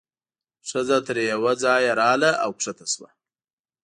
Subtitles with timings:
[0.69, 3.09] ښځه تر یوه ځایه راغله او کښته شوه.